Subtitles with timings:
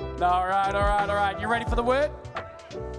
[0.00, 1.40] All right, all right, all right.
[1.40, 2.10] You ready for the word?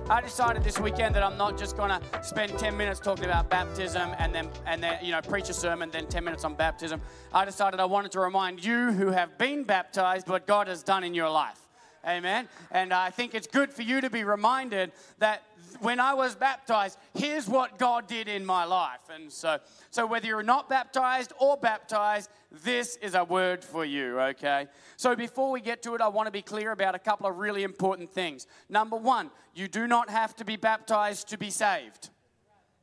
[0.10, 3.50] I decided this weekend that I'm not just going to spend 10 minutes talking about
[3.50, 7.00] baptism and then and then you know preach a sermon then 10 minutes on baptism.
[7.34, 11.06] I decided I wanted to remind you who have been baptized what God has done
[11.06, 11.69] in your life.
[12.08, 12.48] Amen.
[12.72, 15.44] And I think it's good for you to be reminded that
[15.82, 19.02] when I was baptized, here's what God did in my life.
[19.14, 19.60] And so,
[19.92, 22.30] so whether you're not baptized or baptized,
[22.64, 24.68] this is a word for you, okay?
[24.98, 27.38] So before we get to it, I want to be clear about a couple of
[27.38, 28.48] really important things.
[28.70, 32.10] Number one, you do not have to be baptized to be saved.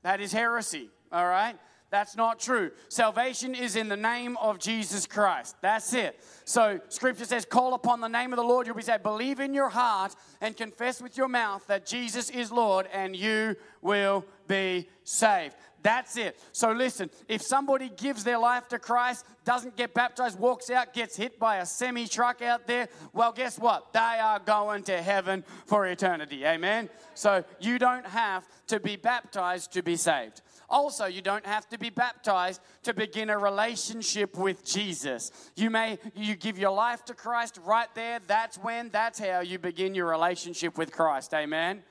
[0.02, 1.56] That is heresy, all right?
[1.90, 2.72] That's not true.
[2.88, 5.56] Salvation is in the name of Jesus Christ.
[5.62, 6.18] That's it.
[6.44, 9.04] So, scripture says, Call upon the name of the Lord, you'll be saved.
[9.04, 13.54] Believe in your heart and confess with your mouth that Jesus is Lord, and you
[13.82, 15.54] will be saved.
[15.82, 16.40] That's it.
[16.50, 21.16] So, listen, if somebody gives their life to Christ, doesn't get baptized, walks out, gets
[21.16, 23.92] hit by a semi truck out there, well, guess what?
[23.92, 26.44] They are going to heaven for eternity.
[26.44, 26.90] Amen?
[27.14, 30.42] So, you don't have to be baptized to be saved.
[30.68, 35.30] Also, you don't have to be baptized to begin a relationship with Jesus.
[35.54, 38.20] You may you give your life to Christ right there.
[38.26, 41.32] That's when, that's how you begin your relationship with Christ.
[41.34, 41.82] Amen.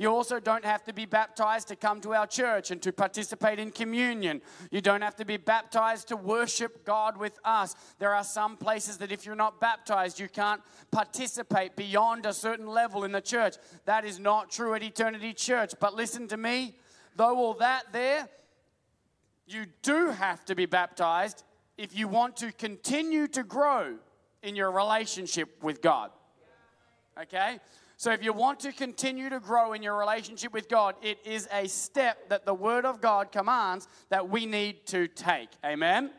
[0.00, 3.58] You also don't have to be baptized to come to our church and to participate
[3.58, 4.40] in communion.
[4.70, 7.76] You don't have to be baptized to worship God with us.
[7.98, 12.66] There are some places that if you're not baptized, you can't participate beyond a certain
[12.66, 13.56] level in the church.
[13.84, 15.74] That is not true at Eternity Church.
[15.78, 16.76] But listen to me
[17.16, 18.28] though all that there,
[19.46, 21.42] you do have to be baptized
[21.76, 23.96] if you want to continue to grow
[24.42, 26.10] in your relationship with God.
[27.20, 27.58] Okay?
[27.96, 31.46] So, if you want to continue to grow in your relationship with God, it is
[31.52, 35.50] a step that the Word of God commands that we need to take.
[35.64, 36.10] Amen?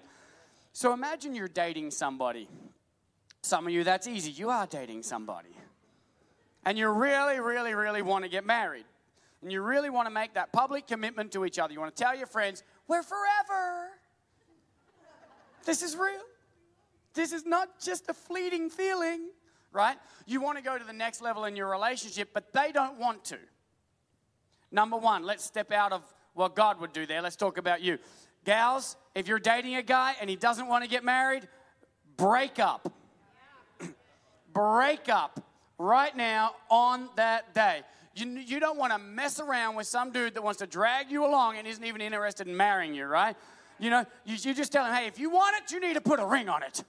[0.73, 2.47] So, imagine you're dating somebody.
[3.41, 4.29] Some of you, that's easy.
[4.29, 5.55] You are dating somebody.
[6.63, 8.85] And you really, really, really want to get married
[9.41, 12.03] and you really want to make that public commitment to each other, you want to
[12.03, 13.89] tell your friends, we're forever.
[15.65, 16.21] This is real.
[17.13, 19.29] This is not just a fleeting feeling,
[19.71, 19.97] right?
[20.25, 23.23] You want to go to the next level in your relationship, but they don't want
[23.25, 23.37] to.
[24.71, 26.01] Number one, let's step out of
[26.33, 27.21] what God would do there.
[27.21, 27.97] Let's talk about you.
[28.45, 31.47] Gals, if you're dating a guy and he doesn't want to get married,
[32.15, 32.91] break up.
[34.53, 35.43] break up
[35.77, 37.81] right now on that day.
[38.13, 41.25] You, you don't want to mess around with some dude that wants to drag you
[41.25, 43.35] along and isn't even interested in marrying you, right?
[43.79, 46.01] You know, you, you just tell him, hey, if you want it, you need to
[46.01, 46.83] put a ring on it.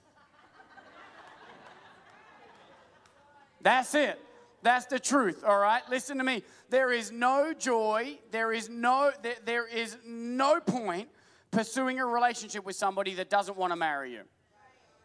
[3.61, 4.19] That's it.
[4.61, 5.81] That's the truth, all right?
[5.89, 6.43] Listen to me.
[6.69, 11.09] There is no joy, there is no there, there is no point
[11.51, 14.21] pursuing a relationship with somebody that doesn't want to marry you.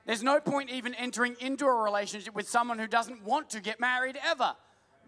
[0.07, 3.79] There's no point even entering into a relationship with someone who doesn't want to get
[3.81, 4.55] married ever.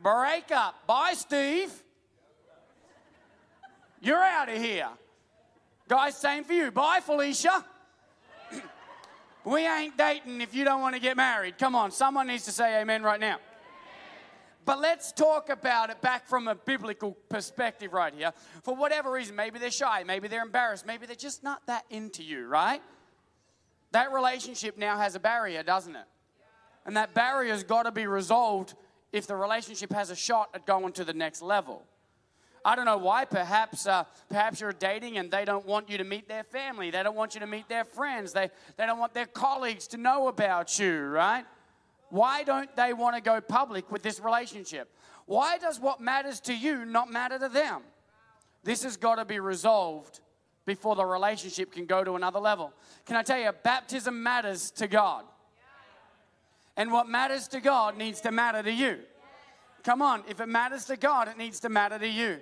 [0.03, 0.87] Break up.
[0.87, 1.73] Bye, Steve.
[4.01, 4.89] You're out of here.
[5.89, 6.71] Guys, same for you.
[6.71, 7.65] Bye, Felicia.
[9.45, 11.59] we ain't dating if you don't want to get married.
[11.59, 13.39] Come on, someone needs to say amen right now.
[14.65, 18.33] But let's talk about it back from a biblical perspective right here.
[18.63, 22.23] For whatever reason, maybe they're shy, maybe they're embarrassed, maybe they're just not that into
[22.23, 22.81] you, right?
[23.93, 26.05] That relationship now has a barrier, doesn't it?
[26.87, 28.75] And that barrier's got to be resolved
[29.13, 31.83] if the relationship has a shot at going to the next level.
[32.65, 33.25] I don't know why.
[33.25, 36.91] Perhaps, uh, perhaps you're dating and they don't want you to meet their family.
[36.91, 38.33] They don't want you to meet their friends.
[38.33, 41.45] They, they don't want their colleagues to know about you, right?
[42.11, 44.91] Why don't they want to go public with this relationship?
[45.27, 47.83] Why does what matters to you not matter to them?
[48.63, 50.21] This has got to be resolved
[50.67, 52.73] before the relationship can go to another level.
[53.07, 55.25] Can I tell you, baptism matters to God.
[56.81, 59.01] And what matters to God needs to matter to you.
[59.85, 62.39] Come on, if it matters to God, it needs to matter to you.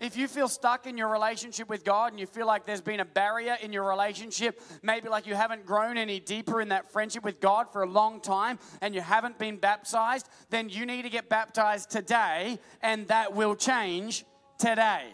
[0.00, 3.00] If you feel stuck in your relationship with God and you feel like there's been
[3.00, 7.24] a barrier in your relationship, maybe like you haven't grown any deeper in that friendship
[7.24, 11.10] with God for a long time and you haven't been baptized, then you need to
[11.10, 14.24] get baptized today and that will change
[14.56, 15.08] today.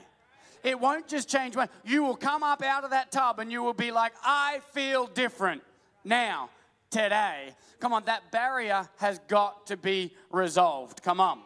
[0.62, 3.65] It won't just change when you will come up out of that tub and you
[3.65, 5.62] will be like, I feel different
[6.05, 6.50] now
[6.91, 7.55] today.
[7.79, 11.03] Come on, that barrier has got to be resolved.
[11.03, 11.41] Come on.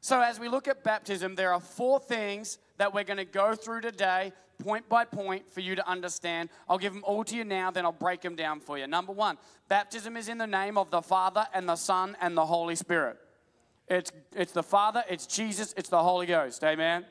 [0.00, 3.54] So, as we look at baptism, there are four things that we're going to go
[3.54, 6.48] through today, point by point, for you to understand.
[6.68, 8.88] I'll give them all to you now, then I'll break them down for you.
[8.88, 12.44] Number one, baptism is in the name of the Father and the Son and the
[12.44, 13.16] Holy Spirit.
[13.86, 16.64] It's, it's the Father, it's Jesus, it's the Holy Ghost.
[16.64, 17.04] Amen.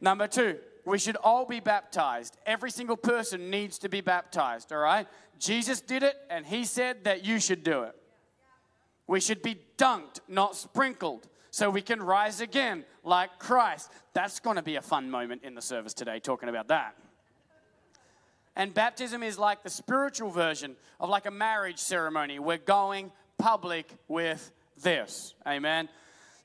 [0.00, 2.36] Number two, we should all be baptized.
[2.46, 5.06] Every single person needs to be baptized, all right?
[5.38, 7.94] Jesus did it, and he said that you should do it.
[9.06, 13.90] We should be dunked, not sprinkled, so we can rise again like Christ.
[14.12, 16.94] That's going to be a fun moment in the service today, talking about that.
[18.56, 22.38] And baptism is like the spiritual version of like a marriage ceremony.
[22.38, 24.50] We're going public with
[24.82, 25.34] this.
[25.46, 25.88] Amen.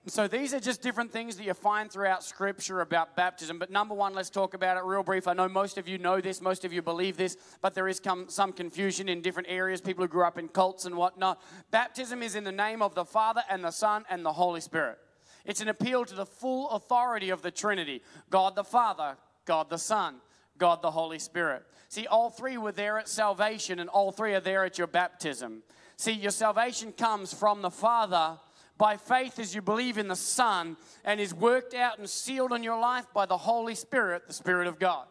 [0.06, 3.58] So these are just different things that you find throughout Scripture about baptism.
[3.58, 5.30] But number one, let's talk about it real brief.
[5.30, 8.02] I know most of you know this, most of you believe this, but there is
[8.28, 9.80] some confusion in different areas.
[9.80, 11.42] People who grew up in cults and whatnot.
[11.72, 14.98] Baptism is in the name of the Father and the Son and the Holy Spirit.
[15.46, 19.16] It's an appeal to the full authority of the Trinity: God the Father,
[19.46, 20.16] God the Son,
[20.58, 21.64] God the Holy Spirit.
[21.88, 25.64] See, all three were there at salvation, and all three are there at your baptism.
[25.96, 28.38] See, your salvation comes from the Father
[28.78, 32.64] by faith as you believe in the Son and is worked out and sealed in
[32.64, 35.06] your life by the Holy Spirit, the Spirit of God.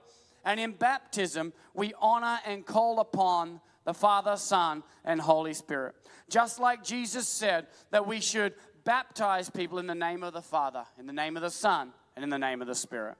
[0.44, 5.94] And in baptism, we honor and call upon the Father, Son, and Holy Spirit.
[6.28, 8.54] Just like Jesus said that we should
[8.84, 12.22] baptize people in the name of the Father, in the name of the Son, and
[12.24, 13.16] in the name of the Spirit.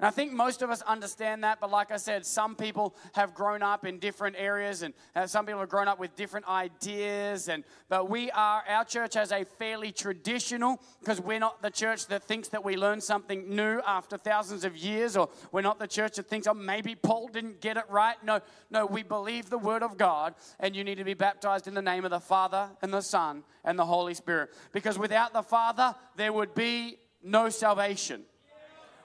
[0.00, 3.32] And I think most of us understand that, but like I said, some people have
[3.32, 7.48] grown up in different areas, and uh, some people have grown up with different ideas.
[7.48, 12.08] And but we are our church has a fairly traditional because we're not the church
[12.08, 15.86] that thinks that we learn something new after thousands of years, or we're not the
[15.86, 18.16] church that thinks, oh, maybe Paul didn't get it right.
[18.24, 21.74] No, no, we believe the word of God, and you need to be baptized in
[21.74, 24.50] the name of the Father and the Son and the Holy Spirit.
[24.72, 28.24] Because without the Father, there would be no salvation.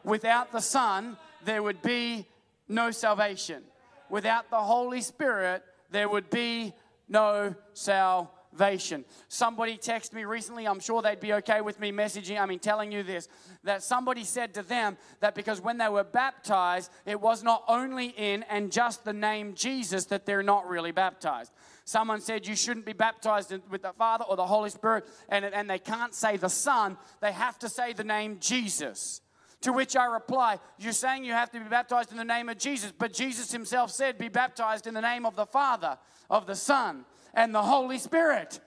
[0.10, 2.26] Without the Son, there would be
[2.68, 3.62] no salvation.
[4.10, 6.74] Without the Holy Spirit, there would be
[7.08, 9.06] no salvation.
[9.28, 12.92] Somebody texted me recently, I'm sure they'd be okay with me messaging, I mean, telling
[12.92, 13.28] you this,
[13.64, 18.08] that somebody said to them that because when they were baptized, it was not only
[18.08, 21.52] in and just the name Jesus that they're not really baptized.
[21.86, 25.70] Someone said you shouldn't be baptized with the Father or the Holy Spirit, and, and
[25.70, 29.22] they can't say the Son, they have to say the name Jesus.
[29.62, 32.58] To which I reply, You're saying you have to be baptized in the name of
[32.58, 35.98] Jesus, but Jesus himself said, Be baptized in the name of the Father,
[36.30, 38.60] of the Son, and the Holy Spirit.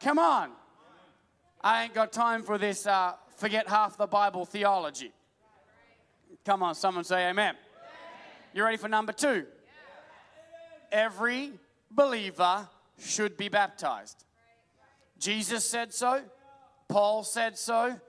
[0.00, 0.50] Come on.
[1.62, 5.12] I ain't got time for this uh, forget half the Bible theology.
[6.44, 7.54] Come on, someone say amen.
[8.54, 9.46] You ready for number two?
[10.90, 11.52] Every
[11.90, 14.24] believer should be baptized.
[15.18, 16.22] Jesus said so,
[16.88, 18.00] Paul said so,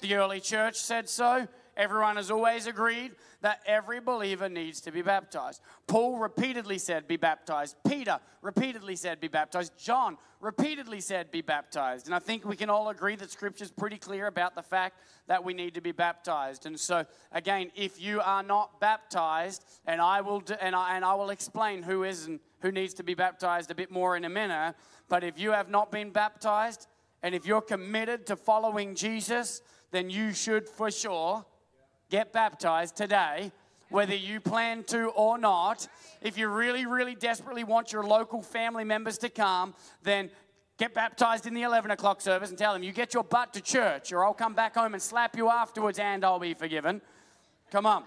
[0.00, 1.46] the early church said so.
[1.78, 5.62] Everyone has always agreed that every believer needs to be baptized.
[5.86, 7.76] Paul repeatedly said, Be baptized.
[7.86, 9.72] Peter repeatedly said, Be baptized.
[9.78, 12.06] John repeatedly said, Be baptized.
[12.06, 14.98] And I think we can all agree that Scripture is pretty clear about the fact
[15.28, 16.66] that we need to be baptized.
[16.66, 21.04] And so, again, if you are not baptized, and I will, do, and, I, and
[21.04, 24.24] I will explain who is and who needs to be baptized a bit more in
[24.24, 24.74] a minute,
[25.08, 26.88] but if you have not been baptized,
[27.22, 31.44] and if you're committed to following Jesus, then you should for sure
[32.10, 33.52] get baptized today,
[33.90, 35.88] whether you plan to or not.
[36.20, 40.30] If you really, really desperately want your local family members to come, then
[40.78, 43.60] get baptized in the 11 o'clock service and tell them, you get your butt to
[43.60, 47.00] church, or I'll come back home and slap you afterwards and I'll be forgiven.
[47.70, 48.04] Come on.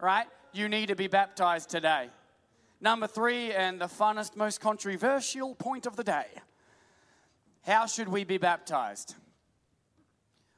[0.00, 0.26] Right?
[0.52, 2.08] You need to be baptized today.
[2.80, 6.26] Number three, and the funnest, most controversial point of the day.
[7.62, 9.14] How should we be baptized?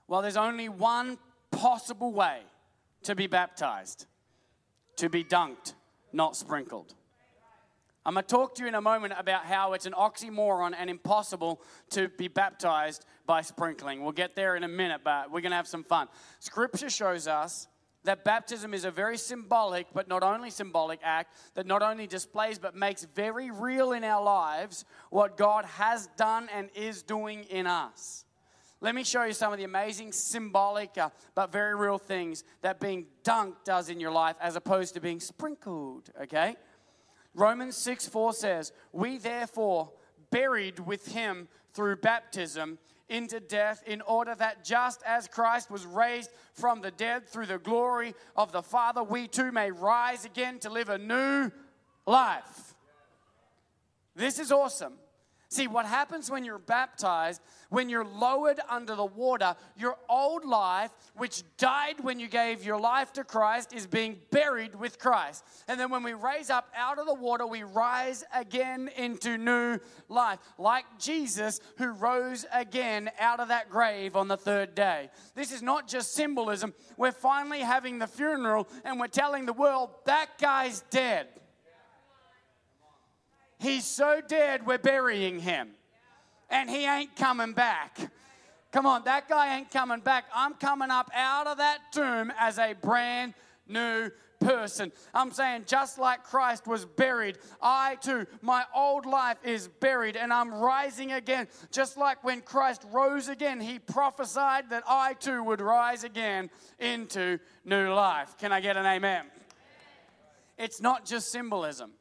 [0.08, 1.18] Well, there's only one
[1.50, 2.40] possible way
[3.02, 4.06] to be baptized
[4.96, 5.74] to be dunked,
[6.12, 6.94] not sprinkled.
[8.04, 10.88] I'm going to talk to you in a moment about how it's an oxymoron and
[10.88, 11.60] impossible
[11.90, 14.02] to be baptized by sprinkling.
[14.02, 16.06] We'll get there in a minute, but we're going to have some fun.
[16.38, 17.66] Scripture shows us
[18.04, 22.60] that baptism is a very symbolic, but not only symbolic act that not only displays
[22.60, 27.66] but makes very real in our lives what God has done and is doing in
[27.66, 28.25] us.
[28.86, 32.78] Let me show you some of the amazing symbolic uh, but very real things that
[32.78, 36.54] being dunked does in your life as opposed to being sprinkled, okay?
[37.34, 39.90] Romans 6 4 says, We therefore,
[40.30, 42.78] buried with him through baptism
[43.08, 47.58] into death, in order that just as Christ was raised from the dead through the
[47.58, 51.50] glory of the Father, we too may rise again to live a new
[52.06, 52.76] life.
[54.14, 54.92] This is awesome.
[55.48, 60.90] See, what happens when you're baptized, when you're lowered under the water, your old life,
[61.14, 65.44] which died when you gave your life to Christ, is being buried with Christ.
[65.68, 69.78] And then when we raise up out of the water, we rise again into new
[70.08, 75.10] life, like Jesus who rose again out of that grave on the third day.
[75.36, 76.74] This is not just symbolism.
[76.96, 81.28] We're finally having the funeral and we're telling the world that guy's dead.
[83.58, 85.70] He's so dead, we're burying him.
[86.50, 87.98] and he ain't coming back.
[88.72, 90.26] Come on, that guy ain't coming back.
[90.34, 93.34] I'm coming up out of that tomb as a brand
[93.66, 94.92] new person.
[95.14, 100.32] I'm saying, just like Christ was buried, I too, my old life is buried and
[100.32, 101.48] I'm rising again.
[101.72, 107.38] Just like when Christ rose again, he prophesied that I too would rise again into
[107.64, 108.36] new life.
[108.38, 109.24] Can I get an amen?
[110.58, 111.92] It's not just symbolism.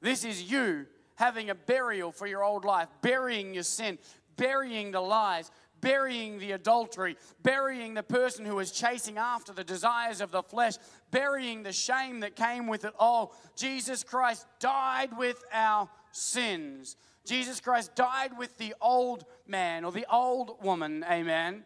[0.00, 3.98] This is you having a burial for your old life, burying your sin,
[4.36, 10.20] burying the lies, burying the adultery, burying the person who was chasing after the desires
[10.20, 10.74] of the flesh,
[11.10, 13.34] burying the shame that came with it all.
[13.56, 16.96] Jesus Christ died with our sins.
[17.24, 21.64] Jesus Christ died with the old man or the old woman, amen.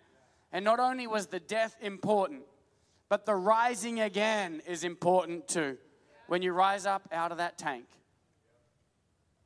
[0.53, 2.43] And not only was the death important,
[3.09, 5.77] but the rising again is important too.
[6.27, 7.87] When you rise up out of that tank,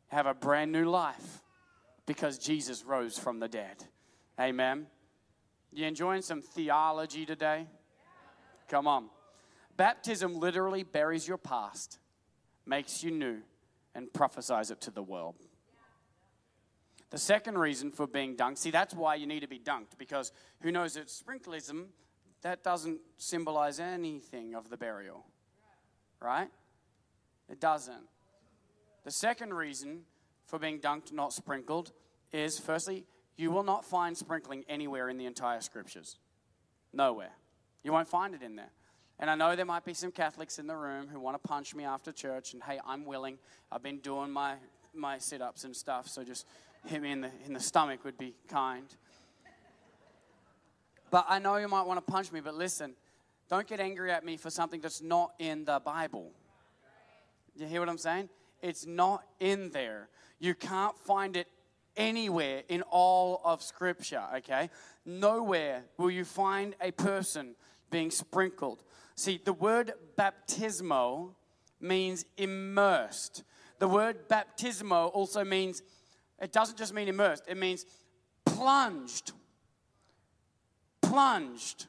[0.08, 1.42] have a brand new life
[2.06, 3.84] because Jesus rose from the dead.
[4.40, 4.86] Amen.
[5.72, 7.66] You enjoying some theology today?
[8.68, 9.10] Come on.
[9.76, 11.98] Baptism literally buries your past,
[12.66, 13.38] makes you new,
[13.94, 15.36] and prophesies it to the world.
[17.10, 20.32] The second reason for being dunked, see, that's why you need to be dunked, because
[20.60, 21.86] who knows that sprinklism,
[22.42, 25.24] that doesn't symbolize anything of the burial,
[26.20, 26.48] right?
[27.48, 28.04] It doesn't.
[29.08, 30.02] The second reason
[30.44, 31.92] for being dunked, not sprinkled,
[32.30, 33.06] is firstly,
[33.38, 36.18] you will not find sprinkling anywhere in the entire scriptures.
[36.92, 37.30] Nowhere.
[37.82, 38.68] You won't find it in there.
[39.18, 41.74] And I know there might be some Catholics in the room who want to punch
[41.74, 43.38] me after church, and hey, I'm willing.
[43.72, 44.56] I've been doing my,
[44.92, 46.44] my sit ups and stuff, so just
[46.84, 48.94] hit me in the, in the stomach would be kind.
[51.10, 52.92] But I know you might want to punch me, but listen,
[53.48, 56.30] don't get angry at me for something that's not in the Bible.
[57.56, 58.28] You hear what I'm saying?
[58.62, 60.08] It's not in there.
[60.38, 61.48] You can't find it
[61.96, 64.70] anywhere in all of Scripture, okay?
[65.04, 67.54] Nowhere will you find a person
[67.90, 68.82] being sprinkled.
[69.14, 71.30] See, the word baptismo
[71.80, 73.42] means immersed.
[73.78, 75.82] The word baptismo also means,
[76.40, 77.84] it doesn't just mean immersed, it means
[78.44, 79.32] plunged.
[81.02, 81.86] Plunged.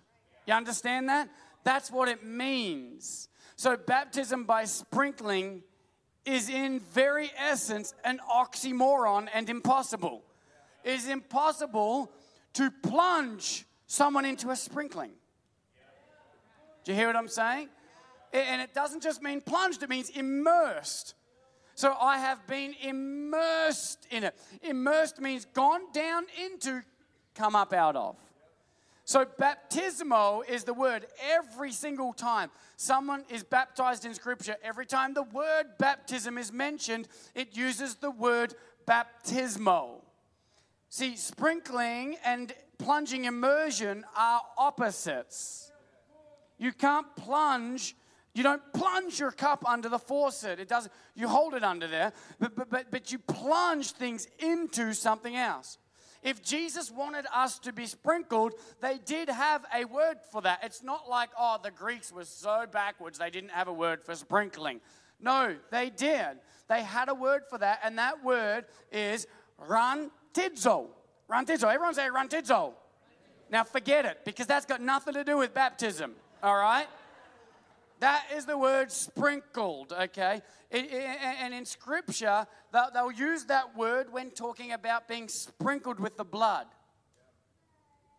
[0.47, 1.29] You understand that?
[1.63, 3.27] That's what it means.
[3.55, 5.63] So, baptism by sprinkling
[6.29, 10.23] is in very essence an oxymoron and impossible.
[10.83, 12.11] It is impossible
[12.53, 15.11] to plunge someone into a sprinkling.
[16.83, 17.69] Do you hear what I'm saying?
[18.31, 21.15] And it doesn't just mean plunged, it means immersed.
[21.73, 24.35] So I have been immersed in it.
[24.61, 26.83] Immersed means gone down into,
[27.33, 28.17] come up out of.
[29.09, 34.55] So, baptismo is the word every single time someone is baptized in Scripture.
[34.63, 38.53] Every time the word baptism is mentioned, it uses the word
[38.87, 40.01] baptismo.
[40.91, 45.71] See, sprinkling and plunging immersion are opposites.
[46.59, 47.95] You can't plunge
[48.35, 50.59] you don't plunge your cup under the faucet.
[50.59, 50.93] It doesn't.
[51.15, 55.78] You hold it under there, but, but, but, but you plunge things into something else.
[56.21, 60.59] If Jesus wanted us to be sprinkled, they did have a word for that.
[60.63, 64.15] It's not like, oh, the Greeks were so backwards they didn't have a word for
[64.15, 64.81] sprinkling.
[65.21, 66.39] No, they did.
[66.67, 69.27] They had a word for that, and that word is
[69.67, 70.87] rantidzo.
[71.29, 71.73] Rantidzo.
[71.73, 72.73] Everyone say rantidzo.
[73.49, 76.87] Now forget it, because that's got nothing to do with baptism, all right?
[77.99, 80.41] That is the word sprinkled, okay?
[80.71, 86.23] And in scripture, they'll, they'll use that word when talking about being sprinkled with the
[86.23, 86.67] blood.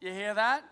[0.01, 0.65] You hear that?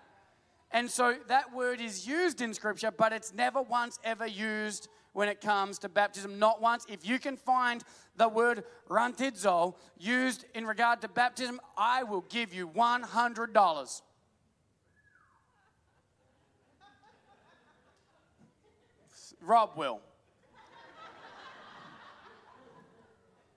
[0.70, 5.28] And so that word is used in scripture, but it's never once ever used when
[5.28, 6.38] it comes to baptism.
[6.38, 6.84] Not once.
[6.88, 7.82] If you can find
[8.16, 14.02] the word rantidzo used in regard to baptism, I will give you $100.
[19.40, 20.00] Rob will.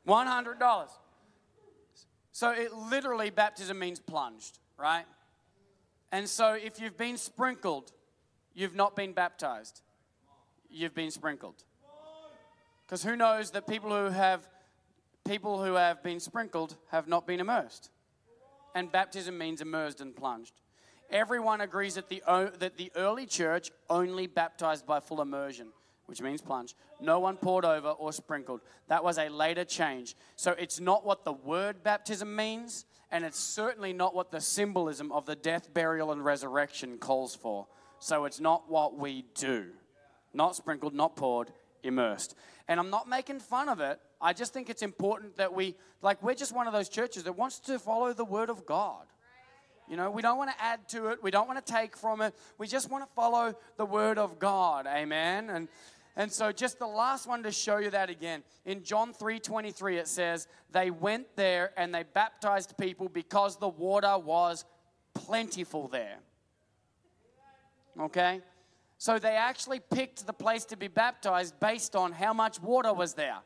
[0.07, 0.87] $100.
[2.31, 5.05] So it literally, baptism means plunged, right?
[6.11, 7.91] And so if you've been sprinkled,
[8.53, 9.81] you've not been baptized.
[10.69, 11.63] You've been sprinkled.
[12.85, 14.47] Because who knows that people who have
[15.25, 17.89] people who have been sprinkled have not been immersed.
[18.73, 20.53] And baptism means immersed and plunged.
[21.11, 22.23] Everyone agrees that the,
[22.59, 25.67] that the early church only baptized by full immersion
[26.11, 26.75] which means plunge.
[26.99, 28.59] No one poured over or sprinkled.
[28.89, 30.17] That was a later change.
[30.35, 35.09] So it's not what the word baptism means, and it's certainly not what the symbolism
[35.13, 37.65] of the death, burial, and resurrection calls for.
[37.99, 39.67] So it's not what we do.
[40.33, 42.35] Not sprinkled, not poured, immersed.
[42.67, 43.97] And I'm not making fun of it.
[44.19, 47.37] I just think it's important that we, like, we're just one of those churches that
[47.37, 49.05] wants to follow the word of God.
[49.89, 51.21] You know, we don't want to add to it.
[51.21, 52.33] We don't want to take from it.
[52.57, 54.87] We just want to follow the word of God.
[54.87, 55.49] Amen.
[55.49, 55.67] And
[56.15, 58.43] and so just the last one to show you that again.
[58.65, 64.17] In John 3:23 it says, "They went there and they baptized people because the water
[64.17, 64.65] was
[65.13, 66.19] plentiful there."
[67.99, 68.41] Okay?
[68.97, 73.13] So they actually picked the place to be baptized based on how much water was
[73.13, 73.39] there.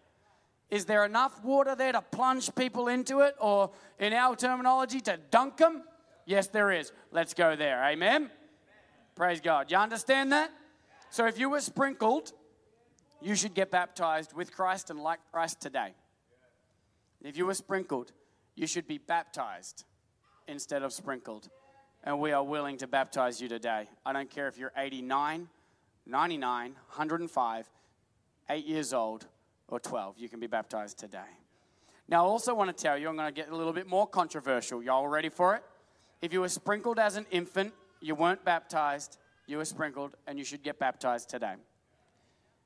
[0.69, 5.17] Is there enough water there to plunge people into it or in our terminology to
[5.29, 5.83] dunk them?
[6.25, 6.91] Yes, there is.
[7.11, 7.83] Let's go there.
[7.83, 8.31] Amen.
[9.15, 9.71] Praise God.
[9.71, 10.51] You understand that?
[11.09, 12.33] So if you were sprinkled,
[13.21, 15.93] you should get baptized with Christ and like Christ today.
[17.23, 18.11] If you were sprinkled,
[18.55, 19.85] you should be baptized
[20.47, 21.49] instead of sprinkled.
[22.03, 23.87] And we are willing to baptize you today.
[24.05, 25.47] I don't care if you're 89,
[26.05, 27.69] 99, 105,
[28.49, 29.25] 8 years old,
[29.67, 30.19] or 12.
[30.19, 31.19] You can be baptized today.
[32.07, 34.05] Now, I also want to tell you, I'm going to get a little bit more
[34.05, 34.83] controversial.
[34.83, 35.63] Y'all ready for it?
[36.25, 40.43] If you were sprinkled as an infant, you weren't baptized, you were sprinkled, and you
[40.43, 41.53] should get baptized today.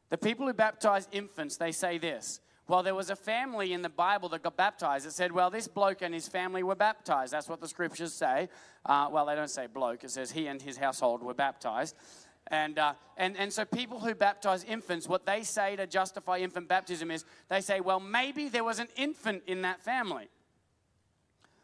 [0.09, 2.39] The people who baptize infants, they say this.
[2.69, 5.05] Well, there was a family in the Bible that got baptized.
[5.05, 7.33] It said, well, this bloke and his family were baptized.
[7.33, 8.47] That's what the scriptures say.
[8.85, 11.97] Uh, well, they don't say bloke, it says he and his household were baptized.
[12.47, 16.69] And, uh, and, and so people who baptize infants, what they say to justify infant
[16.69, 20.29] baptism is they say, well, maybe there was an infant in that family.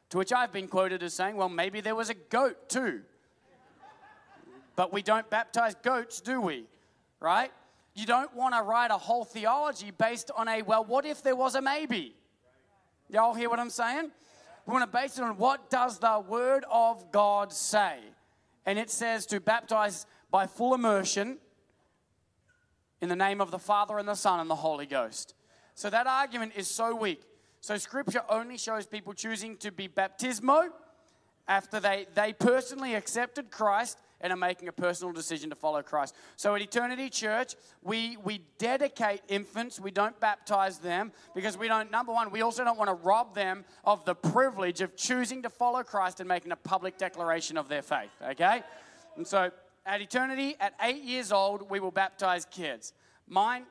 [0.09, 3.01] To which I've been quoted as saying, well, maybe there was a goat too.
[4.75, 6.65] But we don't baptize goats, do we?
[7.19, 7.51] Right?
[7.95, 11.35] You don't want to write a whole theology based on a, well, what if there
[11.35, 12.13] was a maybe?
[13.09, 14.12] Y'all hear what I'm saying?
[14.65, 18.00] We want to base it on what does the Word of God say?
[18.65, 21.38] And it says to baptize by full immersion
[23.00, 25.35] in the name of the Father and the Son and the Holy Ghost.
[25.75, 27.21] So that argument is so weak.
[27.65, 30.67] So scripture only shows people choosing to be baptismo
[31.48, 36.13] after they, they personally accepted Christ and are making a personal decision to follow Christ.
[36.35, 39.79] So at Eternity Church, we, we dedicate infants.
[39.79, 43.33] We don't baptize them because we don't, number one, we also don't want to rob
[43.33, 47.68] them of the privilege of choosing to follow Christ and making a public declaration of
[47.68, 48.61] their faith, okay?
[49.18, 49.50] And so
[49.87, 52.94] at Eternity, at eight years old, we will baptize kids.
[53.27, 53.63] Mine,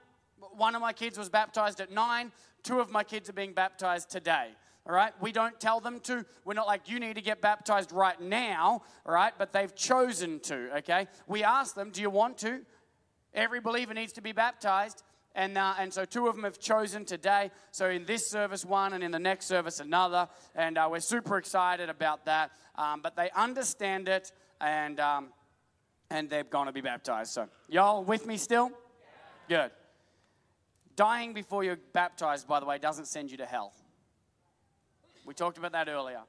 [0.56, 2.32] one of my kids was baptized at nine,
[2.64, 4.48] two of my kids are being baptized today
[4.86, 5.12] all right?
[5.20, 6.24] We don't tell them to.
[6.44, 9.32] We're not like, you need to get baptized right now, all right?
[9.36, 11.06] But they've chosen to, okay?
[11.26, 12.60] We ask them, do you want to?
[13.32, 15.02] Every believer needs to be baptized.
[15.34, 17.50] And, uh, and so two of them have chosen today.
[17.72, 20.28] So in this service, one, and in the next service, another.
[20.54, 22.52] And uh, we're super excited about that.
[22.76, 25.28] Um, but they understand it, and, um,
[26.10, 27.32] and they're going to be baptized.
[27.32, 28.70] So, y'all with me still?
[29.48, 29.70] Good.
[30.96, 33.72] Dying before you're baptized, by the way, doesn't send you to hell.
[35.24, 36.20] We talked about that earlier.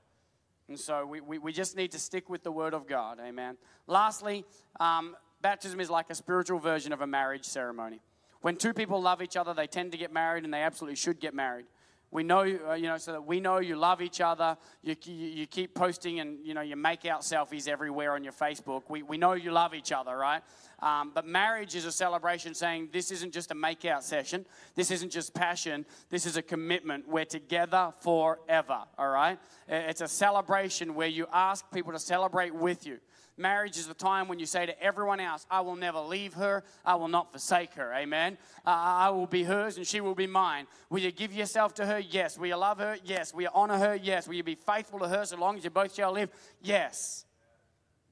[0.68, 3.20] And so we, we, we just need to stick with the Word of God.
[3.20, 3.58] Amen.
[3.86, 4.46] Lastly,
[4.80, 8.00] um, baptism is like a spiritual version of a marriage ceremony.
[8.42, 11.20] When two people love each other, they tend to get married, and they absolutely should
[11.20, 11.66] get married.
[12.12, 14.58] We know, uh, you know, so that we know you love each other.
[14.82, 18.34] You, you, you, keep posting and, you know, you make out selfies everywhere on your
[18.34, 18.84] Facebook.
[18.88, 20.42] We, we know you love each other, right?
[20.80, 24.46] Um, but marriage is a celebration saying this isn't just a make out session.
[24.76, 25.86] This isn't just passion.
[26.10, 27.08] This is a commitment.
[27.08, 29.40] We're together forever, all right?
[29.68, 33.00] It's a celebration where you ask people to celebrate with you.
[33.38, 36.64] Marriage is the time when you say to everyone else, I will never leave her,
[36.86, 37.94] I will not forsake her.
[37.94, 38.38] Amen.
[38.66, 40.68] Uh, I will be hers and she will be mine.
[40.90, 42.00] Will you give yourself to her?
[42.00, 42.38] Yes.
[42.38, 42.98] Will you love her?
[43.04, 43.34] Yes.
[43.34, 43.96] Will you honor her?
[43.96, 44.28] Yes.
[44.28, 46.30] Will you be faithful to her so long as you both shall live?
[46.62, 47.26] Yes.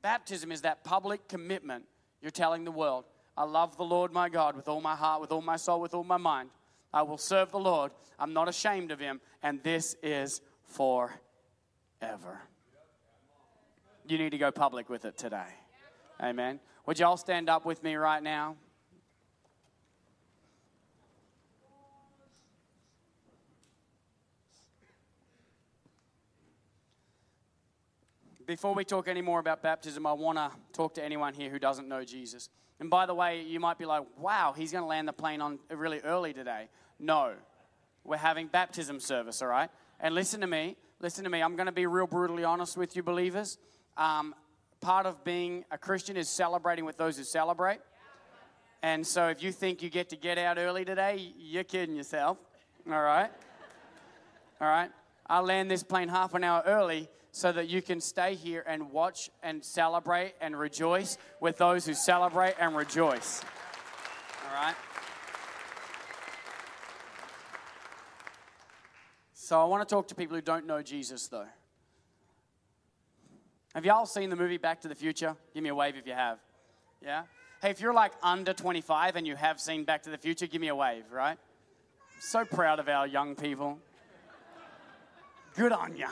[0.02, 1.86] Baptism is that public commitment
[2.24, 3.04] you're telling the world,
[3.36, 5.94] I love the Lord my God with all my heart, with all my soul, with
[5.94, 6.50] all my mind.
[6.94, 7.92] I will serve the Lord.
[8.18, 11.20] I'm not ashamed of him, and this is forever.
[14.08, 15.50] You need to go public with it today.
[16.22, 16.62] Amen.
[16.86, 18.56] Would you all stand up with me right now?
[28.46, 31.60] Before we talk any more about baptism, I want to talk to anyone here who
[31.60, 32.50] doesn't know Jesus.
[32.80, 35.42] And by the way, you might be like, wow, he's going to land the plane
[35.42, 36.68] on really early today.
[37.00, 37.34] No,
[38.04, 39.70] we're having baptism service, all right?
[40.00, 41.42] And listen to me, listen to me.
[41.42, 43.58] I'm going to be real brutally honest with you, believers.
[43.98, 44.36] Um,
[44.82, 47.80] part of being a Christian is celebrating with those who celebrate.
[48.82, 52.38] And so if you think you get to get out early today, you're kidding yourself,
[52.86, 53.32] all right?
[54.60, 54.92] All right?
[55.28, 58.92] I'll land this plane half an hour early so that you can stay here and
[58.92, 63.42] watch and celebrate and rejoice with those who celebrate and rejoice.
[64.46, 64.76] All right?
[69.34, 71.48] So I want to talk to people who don't know Jesus, though.
[73.74, 75.36] Have y'all seen the movie Back to the Future?
[75.56, 76.38] Give me a wave if you have.
[77.02, 77.24] Yeah?
[77.64, 80.62] Hey, if you're like under 25 and you have seen Back to the Future, give
[80.62, 81.40] me a wave, right?
[82.20, 83.80] So proud of our young people.
[85.56, 86.10] Good on ya.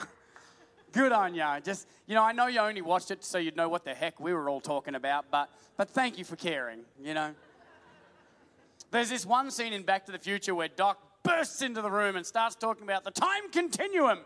[0.92, 1.60] Good on ya.
[1.60, 4.20] Just, you know, I know you only watched it so you'd know what the heck
[4.20, 7.34] we were all talking about, but, but thank you for caring, you know.
[8.92, 12.16] There's this one scene in Back to the Future where Doc bursts into the room
[12.18, 14.20] and starts talking about the time continuum.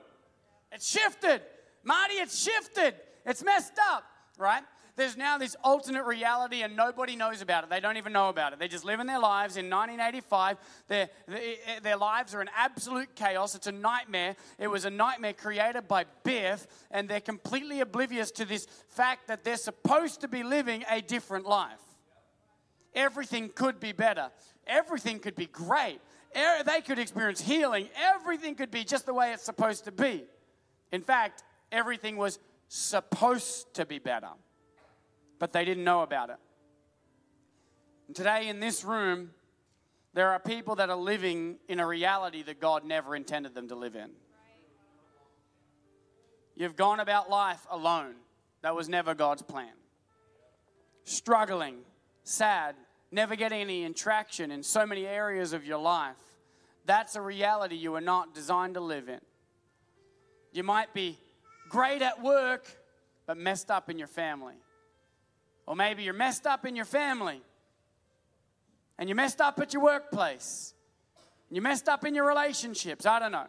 [0.71, 1.41] It's shifted.
[1.84, 2.95] Marty, it's shifted.
[3.25, 4.04] It's messed up,
[4.38, 4.63] right?
[4.96, 7.70] There's now this alternate reality and nobody knows about it.
[7.70, 8.60] They don't even know about it.
[8.60, 10.58] They're just living their lives in 1985.
[10.88, 11.10] Their,
[11.84, 13.56] their lives are in absolute chaos.
[13.56, 14.36] It's a nightmare.
[14.58, 19.44] It was a nightmare created by Biff, and they're completely oblivious to this fact that
[19.44, 21.82] they're supposed to be living a different life.
[22.94, 24.30] Everything could be better,
[24.66, 26.00] everything could be great.
[26.66, 27.88] They could experience healing.
[27.96, 30.26] Everything could be just the way it's supposed to be.
[30.92, 34.30] In fact, everything was supposed to be better,
[35.39, 36.38] but they didn't know about it.
[38.08, 39.32] And today in this room,
[40.13, 43.76] there are people that are living in a reality that God never intended them to
[43.76, 44.12] live in.
[46.56, 48.15] You've gone about life alone.
[48.62, 49.74] That was never God's plan.
[51.04, 51.80] Struggling,
[52.24, 52.76] sad,
[53.12, 56.15] never getting any traction in so many areas of your life.
[56.86, 59.19] That's a reality you are not designed to live in.
[60.54, 61.19] You might be
[61.69, 62.65] great at work,
[63.26, 64.56] but messed up in your family.
[65.67, 67.41] Or maybe you're messed up in your family,
[68.97, 70.73] and you're messed up at your workplace,
[71.49, 73.06] and you're messed up in your relationships.
[73.06, 73.47] I don't know.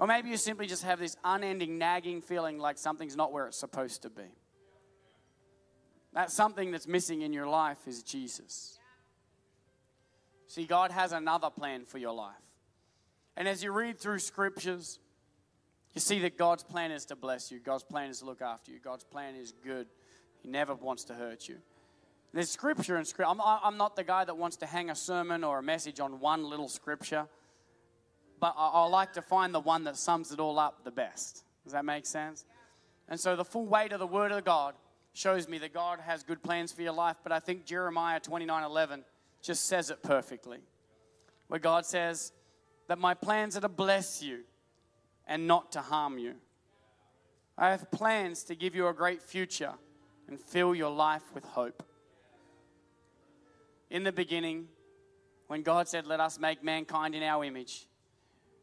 [0.00, 3.58] Or maybe you simply just have this unending nagging feeling like something's not where it's
[3.58, 4.34] supposed to be.
[6.14, 8.78] That something that's missing in your life is Jesus.
[10.48, 12.34] See, God has another plan for your life.
[13.36, 15.00] And as you read through scriptures,
[15.92, 18.70] you see that God's plan is to bless you, God's plan is to look after
[18.70, 19.86] you, God's plan is good.
[20.44, 21.56] He never wants to hurt you.
[22.34, 23.30] There's scripture and scripture.
[23.30, 26.20] I'm, I'm not the guy that wants to hang a sermon or a message on
[26.20, 27.26] one little scripture,
[28.40, 31.44] but I, I like to find the one that sums it all up the best.
[31.64, 32.44] Does that make sense?
[33.08, 34.74] And so the full weight of the Word of God
[35.14, 38.64] shows me that God has good plans for your life, but I think Jeremiah 29
[38.64, 39.04] 11
[39.40, 40.58] just says it perfectly.
[41.48, 42.32] Where God says
[42.88, 44.40] that my plans are to bless you
[45.26, 46.34] and not to harm you.
[47.56, 49.74] I have plans to give you a great future
[50.28, 51.82] and fill your life with hope.
[53.90, 54.68] In the beginning,
[55.46, 57.86] when God said, Let us make mankind in our image,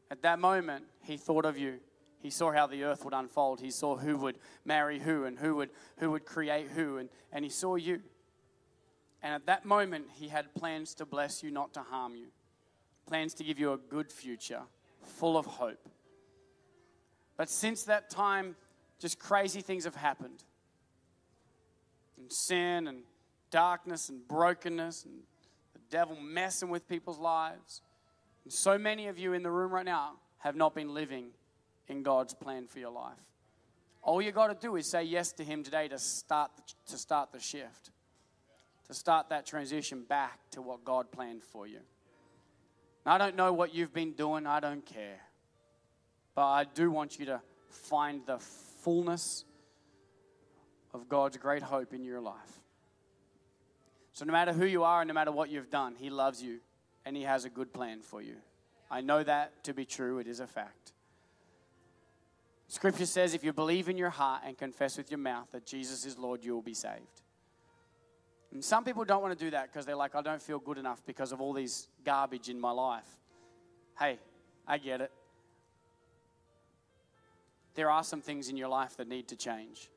[0.10, 1.80] at that moment, He thought of you.
[2.19, 3.62] He saw how the earth would unfold.
[3.62, 7.43] He saw who would marry who and who would, who would create who, and, and
[7.45, 8.02] He saw you.
[9.24, 12.28] And at that moment, He had plans to bless you, not to harm you,
[13.08, 14.62] plans to give you a good future,
[15.04, 15.89] full of hope.
[17.38, 18.56] But since that time,
[19.00, 20.43] just crazy things have happened.
[22.31, 23.03] Sin and
[23.49, 25.13] darkness and brokenness and
[25.73, 27.81] the devil messing with people's lives.
[28.43, 31.27] And so many of you in the room right now have not been living
[31.87, 33.17] in God's plan for your life.
[34.01, 36.97] All you got to do is say yes to Him today to start the, to
[36.97, 37.91] start the shift,
[38.87, 41.79] to start that transition back to what God planned for you.
[43.05, 44.47] I don't know what you've been doing.
[44.47, 45.19] I don't care.
[46.33, 49.43] But I do want you to find the fullness
[50.93, 52.60] of God's great hope in your life.
[54.13, 56.60] So, no matter who you are and no matter what you've done, He loves you
[57.06, 58.36] and He has a good plan for you.
[58.89, 60.93] I know that to be true, it is a fact.
[62.67, 66.06] Scripture says if you believe in your heart and confess with your mouth that Jesus
[66.06, 67.21] is Lord, you will be saved.
[68.54, 70.77] And some people don't want to do that because they're like, I don't feel good
[70.77, 73.08] enough because of all these garbage in my life.
[73.97, 74.19] Hey,
[74.67, 75.12] I get it
[77.75, 79.89] there are some things in your life that need to change.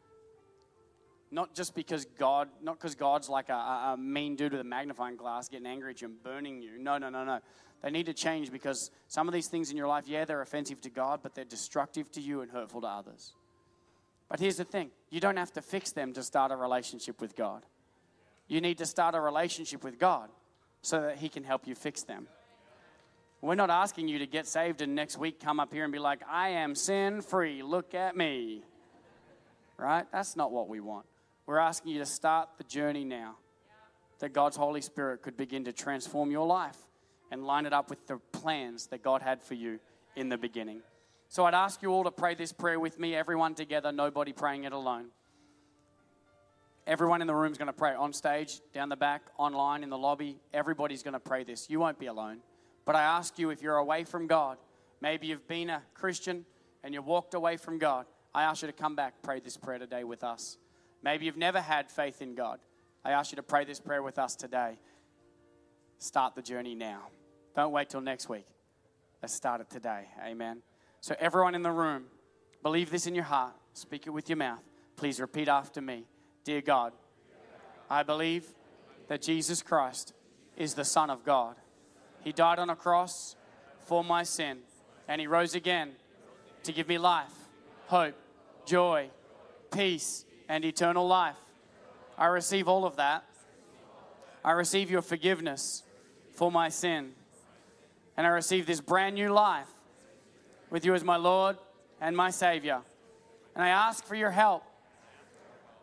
[1.34, 5.16] Not just because God, not because God's like a, a, mean dude with a magnifying
[5.16, 6.78] glass getting angry at you and burning you.
[6.78, 7.40] No, no, no, no.
[7.82, 10.80] They need to change because some of these things in your life, yeah, they're offensive
[10.82, 13.32] to God, but they're destructive to you and hurtful to others.
[14.28, 17.34] But here's the thing you don't have to fix them to start a relationship with
[17.34, 17.66] God.
[18.46, 20.28] You need to start a relationship with God
[20.82, 22.28] so that He can help you fix them.
[23.40, 25.98] We're not asking you to get saved and next week come up here and be
[25.98, 27.64] like, I am sin free.
[27.64, 28.62] Look at me.
[29.76, 30.06] Right?
[30.12, 31.06] That's not what we want.
[31.46, 33.36] We're asking you to start the journey now.
[34.20, 36.78] That God's Holy Spirit could begin to transform your life
[37.30, 39.80] and line it up with the plans that God had for you
[40.16, 40.80] in the beginning.
[41.28, 44.64] So I'd ask you all to pray this prayer with me, everyone together, nobody praying
[44.64, 45.06] it alone.
[46.86, 49.90] Everyone in the room is going to pray on stage, down the back, online, in
[49.90, 50.38] the lobby.
[50.52, 51.68] Everybody's going to pray this.
[51.68, 52.38] You won't be alone.
[52.84, 54.58] But I ask you, if you're away from God,
[55.04, 56.46] Maybe you've been a Christian
[56.82, 58.06] and you walked away from God.
[58.34, 60.56] I ask you to come back, pray this prayer today with us.
[61.04, 62.60] Maybe you've never had faith in God.
[63.04, 64.78] I ask you to pray this prayer with us today.
[65.98, 67.02] Start the journey now.
[67.54, 68.46] Don't wait till next week.
[69.20, 70.06] Let's start it today.
[70.24, 70.62] Amen.
[71.02, 72.04] So, everyone in the room,
[72.62, 74.62] believe this in your heart, speak it with your mouth.
[74.96, 76.04] Please repeat after me
[76.42, 76.94] Dear God,
[77.90, 78.46] I believe
[79.08, 80.14] that Jesus Christ
[80.56, 81.56] is the Son of God.
[82.22, 83.36] He died on a cross
[83.80, 84.60] for my sin,
[85.06, 85.92] and He rose again
[86.62, 87.32] to give me life,
[87.88, 88.14] hope,
[88.64, 89.10] joy,
[89.70, 91.36] peace, and eternal life.
[92.16, 93.24] I receive all of that.
[94.44, 95.82] I receive your forgiveness
[96.32, 97.12] for my sin.
[98.16, 99.68] And I receive this brand new life
[100.70, 101.56] with you as my Lord
[102.00, 102.80] and my Savior.
[103.54, 104.62] And I ask for your help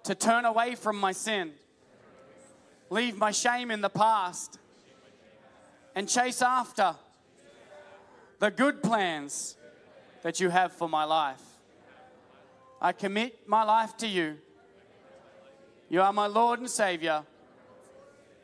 [0.03, 1.51] to turn away from my sin,
[2.89, 4.57] leave my shame in the past,
[5.95, 6.95] and chase after
[8.39, 9.57] the good plans
[10.23, 11.41] that you have for my life.
[12.81, 14.37] I commit my life to you.
[15.91, 17.23] You are my Lord and Savior.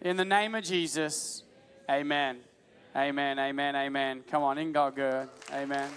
[0.01, 1.43] In the name of Jesus,
[1.89, 2.39] amen.
[2.93, 4.25] Amen, amen, amen.
[4.29, 5.29] Come on, in God good.
[5.53, 5.89] Amen.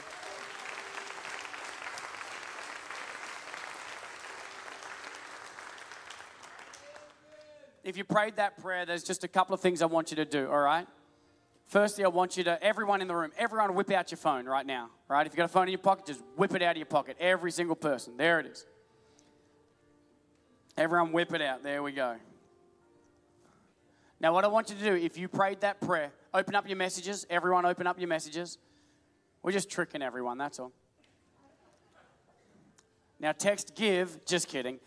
[7.82, 10.24] If you prayed that prayer, there's just a couple of things I want you to
[10.24, 10.86] do, all right?
[11.66, 14.64] Firstly, I want you to, everyone in the room, everyone whip out your phone right
[14.64, 15.26] now, right?
[15.26, 17.16] If you've got a phone in your pocket, just whip it out of your pocket.
[17.18, 18.16] Every single person.
[18.16, 18.66] There it is.
[20.80, 21.62] Everyone whip it out.
[21.62, 22.16] There we go.
[24.18, 26.78] Now, what I want you to do, if you prayed that prayer, open up your
[26.78, 27.26] messages.
[27.28, 28.56] Everyone, open up your messages.
[29.42, 30.72] We're just tricking everyone, that's all.
[33.18, 34.80] Now, text give, just kidding.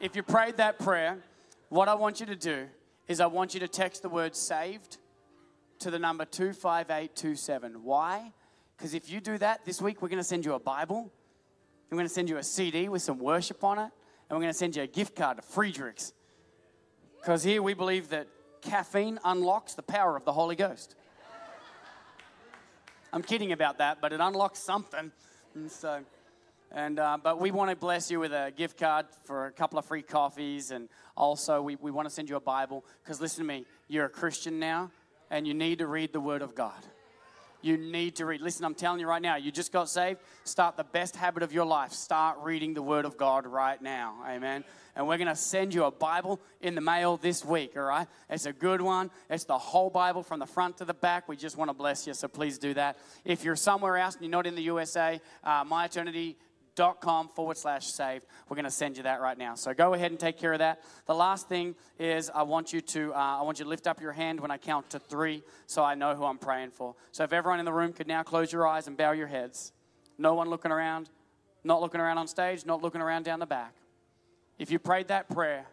[0.00, 1.18] if you prayed that prayer,
[1.68, 2.66] what I want you to do
[3.06, 4.98] is I want you to text the word saved
[5.78, 7.84] to the number 25827.
[7.84, 8.32] Why?
[8.76, 11.12] Because if you do that this week, we're going to send you a Bible.
[11.90, 13.90] We're going to send you a CD with some worship on it.
[14.28, 16.12] And we're going to send you a gift card to Friedrichs.
[17.20, 18.26] Because here we believe that
[18.60, 20.96] caffeine unlocks the power of the Holy Ghost.
[23.12, 25.12] I'm kidding about that, but it unlocks something.
[25.54, 26.04] And so.
[26.72, 29.78] And, uh, but we want to bless you with a gift card for a couple
[29.78, 30.72] of free coffees.
[30.72, 32.84] And also, we, we want to send you a Bible.
[33.02, 34.90] Because listen to me, you're a Christian now,
[35.30, 36.84] and you need to read the Word of God.
[37.62, 38.40] You need to read.
[38.40, 40.20] Listen, I'm telling you right now, you just got saved.
[40.44, 41.92] Start the best habit of your life.
[41.92, 44.16] Start reading the Word of God right now.
[44.26, 44.64] Amen.
[44.94, 48.08] And we're going to send you a Bible in the mail this week, all right?
[48.30, 49.10] It's a good one.
[49.28, 51.28] It's the whole Bible from the front to the back.
[51.28, 52.96] We just want to bless you, so please do that.
[53.24, 56.36] If you're somewhere else and you're not in the USA, uh, My Eternity
[57.00, 58.26] com forward slash saved.
[58.48, 59.54] We're going to send you that right now.
[59.54, 60.82] So go ahead and take care of that.
[61.06, 64.00] The last thing is I want you to uh, I want you to lift up
[64.00, 66.94] your hand when I count to three, so I know who I'm praying for.
[67.12, 69.72] So if everyone in the room could now close your eyes and bow your heads,
[70.18, 71.10] no one looking around,
[71.64, 73.74] not looking around on stage, not looking around down the back.
[74.58, 75.66] If you prayed that prayer,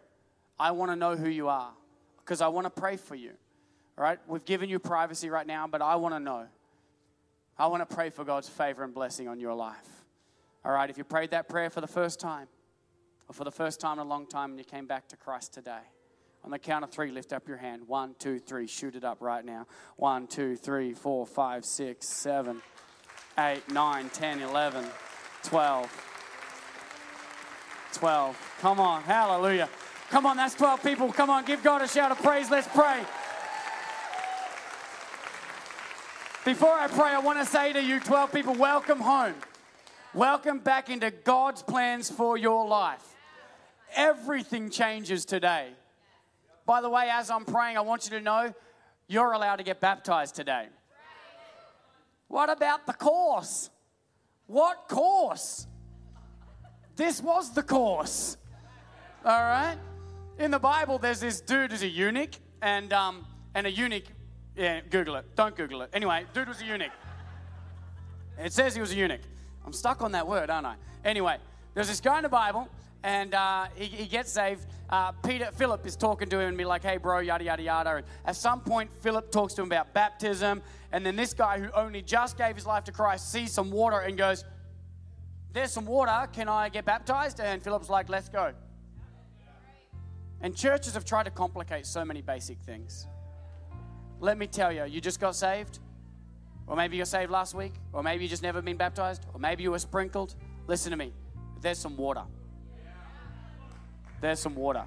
[0.58, 1.70] I want to know who you are
[2.18, 3.32] because I want to pray for you.
[3.96, 6.46] All right, we've given you privacy right now, but I want to know.
[7.56, 10.03] I want to pray for God's favor and blessing on your life.
[10.64, 12.48] All right, if you prayed that prayer for the first time,
[13.28, 15.52] or for the first time in a long time, and you came back to Christ
[15.52, 15.82] today,
[16.42, 17.82] on the count of three, lift up your hand.
[17.86, 18.66] One, two, three.
[18.66, 19.66] Shoot it up right now.
[19.96, 22.60] One, two, three, four, five, six, seven,
[23.38, 24.84] eight, nine, ten, eleven,
[25.42, 25.90] twelve.
[27.94, 28.56] 12.
[28.60, 29.02] Come on.
[29.04, 29.68] Hallelujah.
[30.10, 31.12] Come on, that's 12 people.
[31.12, 32.50] Come on, give God a shout of praise.
[32.50, 33.00] Let's pray.
[36.44, 39.34] Before I pray, I want to say to you, 12 people, welcome home.
[40.14, 43.02] Welcome back into God's plans for your life.
[43.96, 45.70] Everything changes today.
[46.66, 48.54] By the way, as I'm praying, I want you to know
[49.08, 50.68] you're allowed to get baptized today.
[52.28, 53.70] What about the course?
[54.46, 55.66] What course?
[56.94, 58.36] This was the course.
[59.24, 59.78] All right?
[60.38, 64.04] In the Bible, there's this dude who's a eunuch, and, um, and a eunuch,
[64.54, 65.34] yeah, Google it.
[65.34, 65.90] Don't Google it.
[65.92, 66.92] Anyway, dude was a eunuch.
[68.38, 69.20] It says he was a eunuch.
[69.64, 70.76] I'm stuck on that word, aren't I?
[71.04, 71.36] Anyway,
[71.74, 72.68] there's this guy in the Bible,
[73.02, 74.66] and uh, he, he, gets saved.
[74.88, 77.96] Uh, Peter, Philip is talking to him and be like, hey, bro, yada, yada, yada.
[77.96, 80.62] And at some point, Philip talks to him about baptism.
[80.92, 83.98] And then this guy who only just gave his life to Christ sees some water
[83.98, 84.44] and goes,
[85.52, 86.28] there's some water.
[86.32, 87.40] Can I get baptized?
[87.40, 88.52] And Philip's like, let's go.
[90.40, 93.06] And churches have tried to complicate so many basic things.
[94.20, 95.78] Let me tell you, you just got saved.
[96.66, 99.62] Or maybe you're saved last week, or maybe you just never been baptized, or maybe
[99.62, 100.34] you were sprinkled.
[100.66, 101.12] Listen to me.
[101.60, 102.22] There's some water.
[104.20, 104.84] There's some water.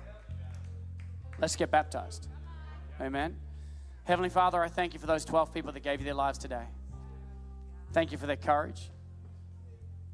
[1.39, 2.27] Let's get baptized.
[2.99, 3.37] Amen.
[4.05, 6.65] Heavenly Father, I thank you for those 12 people that gave you their lives today.
[7.93, 8.89] Thank you for their courage.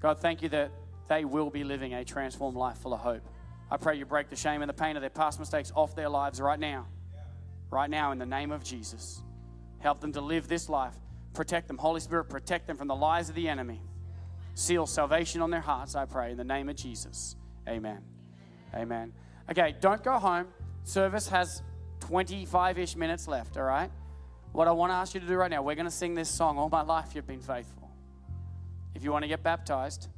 [0.02, 0.72] God, thank you that
[1.08, 3.24] they will be living a transformed life full of hope.
[3.72, 6.10] I pray you break the shame and the pain of their past mistakes off their
[6.10, 6.88] lives right now.
[7.70, 9.22] Right now, in the name of Jesus.
[9.80, 10.96] Help them to live this life.
[11.34, 11.78] Protect them.
[11.78, 13.82] Holy Spirit, protect them from the lies of the enemy.
[14.56, 17.36] Seal salvation on their hearts, I pray, in the name of Jesus.
[17.68, 18.04] Amen.
[18.74, 19.14] Amen.
[19.50, 20.48] Okay, don't go home.
[20.84, 21.64] Service has
[22.02, 23.90] 25 ish minutes left, all right?
[24.52, 26.30] What I want to ask you to do right now, we're going to sing this
[26.30, 27.90] song, All My Life You've Been Faithful.
[28.94, 30.10] If you want to get baptized,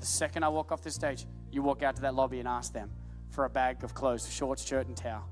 [0.00, 2.72] the second I walk off this stage, you walk out to that lobby and ask
[2.72, 2.90] them
[3.30, 5.28] for a bag of clothes, shorts, shirt, and towel.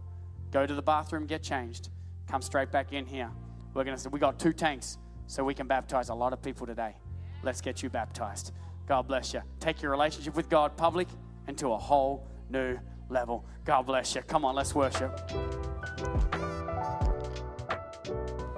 [0.51, 1.89] Go to the bathroom, get changed,
[2.29, 3.31] come straight back in here.
[3.75, 6.43] We're going to say, we got two tanks, so we can baptize a lot of
[6.43, 6.97] people today.
[7.43, 8.53] Let's get you baptized.
[8.87, 9.41] God bless you.
[9.61, 11.09] Take your relationship with God public
[11.47, 13.45] and to a whole new level.
[13.65, 14.23] God bless you.
[14.23, 15.19] Come on, let's worship.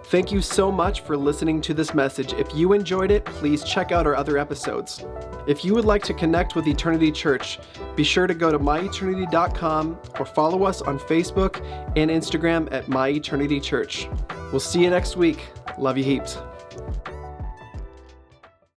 [0.09, 2.35] Thank you so much for listening to this message.
[2.35, 5.05] If you enjoyed it, please check out our other episodes.
[5.46, 7.59] If you would like to connect with Eternity Church,
[7.96, 11.64] be sure to go to myeternity.com or follow us on Facebook
[11.96, 14.09] and Instagram at myeternity church.
[14.50, 15.48] We'll see you next week.
[15.78, 16.38] Love you heaps.